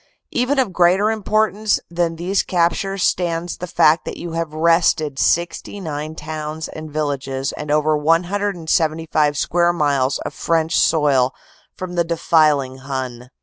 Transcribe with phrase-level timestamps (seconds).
[0.31, 6.15] "Even of greater importance than these captures stands the fact that you have wrested 69
[6.15, 11.35] towns and villages and over 175 square miles of French soil
[11.77, 13.29] from the defiling Hun.